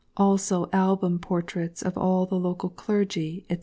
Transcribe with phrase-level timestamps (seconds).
[0.17, 3.59] Also, Album Portraits of all the Local Clergy, &c.